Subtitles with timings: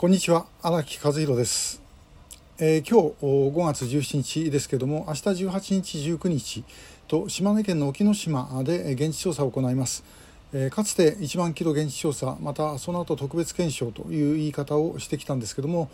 [0.00, 1.82] こんにちは荒木和弘です、
[2.58, 6.64] えー、今日5月17日ですけども明日18日19日
[7.06, 10.02] と島根県の沖ノ島で現地調査を行います、
[10.70, 15.88] かつて1万キロ現地調査またその後特別検証という言い方をしてきたんですけども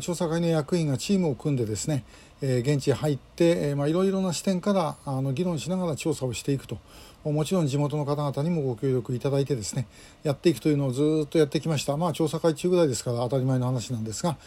[0.00, 2.04] 調査会の役員がチームを組んでですね、
[2.42, 6.76] 現地へ入って、いろいろな視点からあの議論しながら調査をしていくと。
[7.24, 9.86] もちろん地元の方々にもご協力いただいてですね
[10.22, 11.96] やっていくというのをずっとやってきました。
[11.96, 14.38] まあ調査会中ぐらいですから当たり前の話なんですが、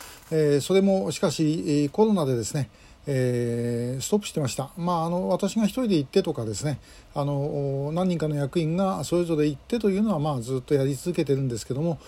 [0.62, 2.70] それもしかしコロナでですね
[3.06, 6.80] えー、ストップしてました、まあ、あの私が1人で行ってとかですね
[7.14, 12.00] あの何人かの役員がそれぞれ行ってというのは、まあ、ずっとやり続けてるんですけども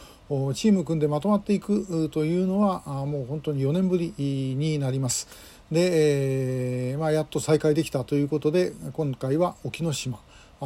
[0.54, 5.28] チーム組んでまとまっていくというのはもう本当に4年ぶりになります。
[5.72, 10.20] で、えーまあ、やっと再開できたということで今回は沖ノ島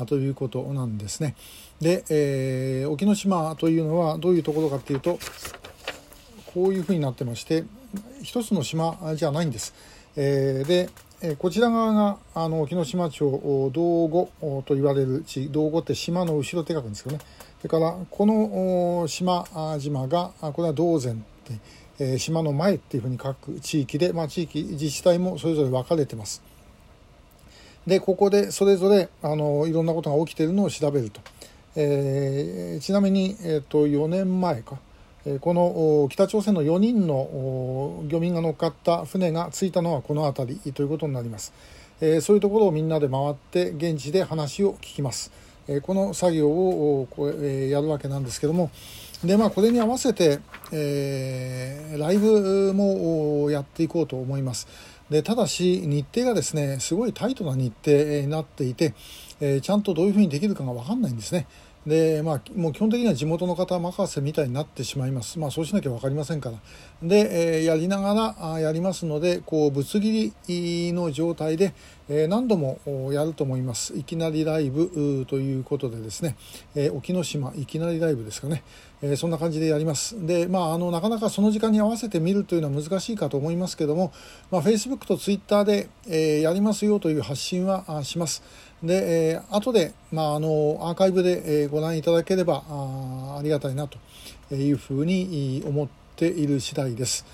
[0.07, 1.35] ということなんですね。
[1.81, 5.19] で、えー、沖ノ島というのはどういうところかっていうと
[6.53, 7.63] こういうふうになってまして
[8.21, 9.73] 一つの島じゃないんです。
[10.15, 10.89] えー、で
[11.21, 14.29] えこちら側があの沖ノ島町道後
[14.65, 17.21] と言われる地道後って島の後ろって書くんですけどね。
[17.57, 21.59] それからこの島々がこれは道前って、
[22.13, 26.41] え、島の前っていうふうに書く地域で、まあ、地域自治体もそれぞれ分かれてます。
[27.85, 31.19] でここでそれぞれあのいろんなことが起きているのを調べると、
[31.75, 34.79] えー、ちなみに、えーと4年前か。
[35.41, 41.53] この北朝鮮の4人の漁民が乗っかった船が着いたのはこの辺りということになります。
[42.21, 45.31] そういうところをみんなで回って現地で話を聞きます。
[45.83, 47.07] この作業を
[47.69, 48.71] やるわけなんですけども
[49.23, 50.39] で、まあ、これに合わせて、
[50.71, 54.67] えー、ライブもやっていこうと思います。
[55.09, 58.93] でただし日程がですねすごいタイトな日程になっていて、
[59.41, 61.47] え、ちゃんとどういうふうにできるかが分かんないんですね。
[61.87, 66.57] でまあ、もう基本的には地元の方任せみたいになってしまいます、まあ、そうしなきゃ分かりませんから。
[67.01, 71.73] で、えー、やりながらあやりますのでこうぶつ切りの状態で、
[72.09, 72.79] えー、何度も
[73.13, 73.97] やると思います。
[73.97, 76.35] いきなりライブということでですね、
[76.75, 78.63] えー、沖ノ島いきなりライブですかね、
[79.01, 80.25] えー、そんな感じでやります。
[80.27, 84.11] で、まあ、あのなかなかその時間に合わせて見るというのは難しいかと思いますけども、
[84.51, 88.43] まあ、Facebook と Twitter で、えー、やりますよという発信はします。
[88.83, 93.97] で、えー、後で、まあ、あのアーカイブで、ご覧いただければありがたいなと
[94.55, 97.25] いうふうに思っている次第です。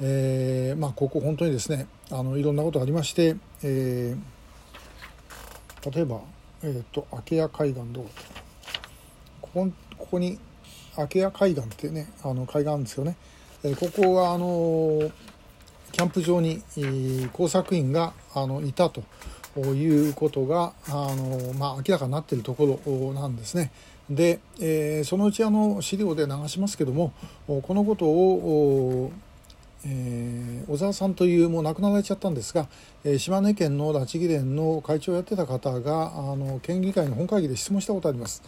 [0.00, 6.20] えーまあ、ここ本当にですねあのいろんなことがありまして、えー、例えば、
[6.64, 8.08] えーと、と明谷海岸道路
[9.40, 10.38] ここここに
[10.98, 13.16] 明谷海岸ってねあの海岸ですよね、
[13.62, 15.10] えー、ここはあの
[15.92, 16.60] キャンプ場に
[17.32, 19.04] 工作員があのいたと。
[19.60, 23.70] いうことがあの、まあ、明らかになっているところなんですね。
[24.10, 27.12] で、えー、そのうちあの資料で流しますけども
[27.46, 29.12] このことを
[29.86, 32.68] えー、小沢さんというもう亡くなられちゃったんですが、
[33.18, 38.42] 島根県の拉致議連の会長をやってた方があの県議会の本会議で質問したことあります。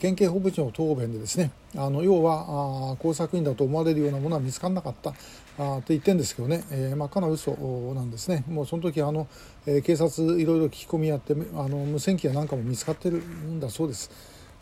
[0.00, 5.10] 県警本部長の答弁でですねあの要はあ工作員だと思われるようなものは見つからなかった
[5.58, 7.52] あって言ってるんですけどね、えー、真っ赤な嘘
[7.94, 9.28] なんですねもうその時あの、
[9.66, 14.10] えー、警察いろいろ聞き込みやってあの無線機やなんかも見つかってるんだそうです。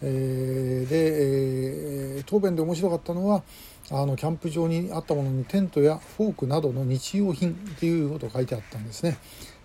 [0.03, 3.43] えー、で、えー、答弁で面白かったのは
[3.91, 9.17] あのキャンプ場にあったものにテントやフォークなどの日用品っていうことを書いてあったんですね。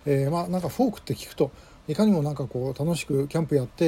[0.06, 1.50] えー、まあなんかフォークって聞くと
[1.88, 3.84] いかにもなんかこう楽しくキャンプやって、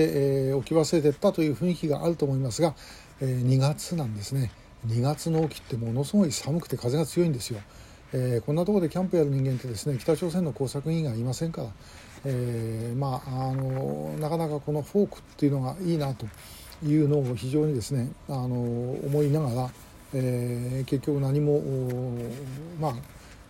[0.48, 2.74] えー、置き忘れてったという雰囲気があると思いますが、
[3.20, 4.50] えー、2月なんですね。
[4.86, 7.60] 2月の沖ってものすごい寒くて風が強いんですよ、
[8.12, 11.68] えー、こんなとこでキャンプやる人間ってですね北朝鮮の工作員がいませんから、
[12.24, 16.26] え、まああのなかなかこのフォークっていうのがいいなと
[16.84, 18.56] いうのを非常にですねあの
[19.04, 19.70] 思いながら、
[20.14, 21.62] え、結局何も
[22.80, 22.94] まあ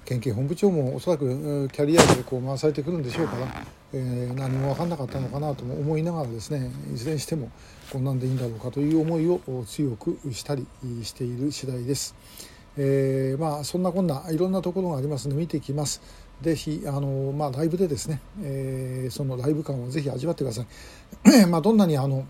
[0.04, 7.50] 県警本部長もおそらくキャリアでこう回されてくるんでしょうから、えー、何も分かんなかったのかなとも思いながらですねいずれにしても
[7.92, 10.66] こんなんでいいんだろうかという思いを強くしたり
[11.02, 12.14] している次第です。
[12.76, 16.00] えー、まあそんなこんないろんなところがありますので見ていきます。
[16.40, 21.46] ぜひあの、まあ、ライブでですね、えー、そのライブ感をぜひ味わってください。
[21.46, 22.24] まあどんなにあの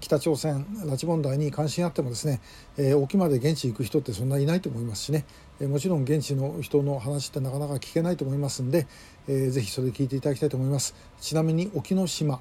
[0.00, 2.40] 北朝鮮拉致問題に関心あってもですね、
[2.76, 5.24] えー、沖まで現地行く人ってそんないないと思いますしね、
[5.60, 8.86] えー、もちろん現地の人の話ってなかなか聞けないと思いますんで、
[9.28, 10.94] えー、ぜひそれ聞いていただきたいと思います。
[11.20, 12.40] ちなみに沖ノ島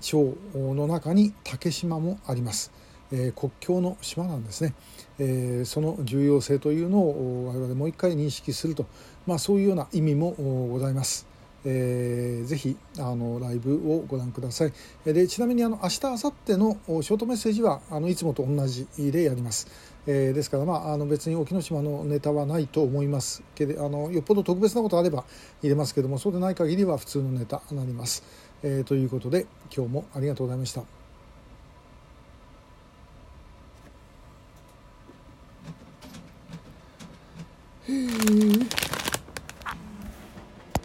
[0.00, 2.72] 町の中に竹島もあります、
[3.12, 4.74] えー、国境の島なんですね、
[5.18, 8.86] えー、その重要性というのを我々もう一回認識すると、
[9.26, 10.32] まあ、そういうような意味も
[10.70, 11.26] ございます。
[11.64, 14.72] えー、ぜひあのライブをご覧ください。
[15.04, 19.68] でちなみにあの明日明後日のショートメッセージはあのいつもと同じでやります、
[20.06, 25.24] えー、ですから、まあ、あの別に沖ノ島のネタはないと思いますけどあのよっぽど特別なことあれば
[25.62, 28.22] 入れますけどもそうでない限りは普通のネタになります、
[28.62, 30.80] えー、ということで今日もありがとうございました。
[37.88, 38.19] へえ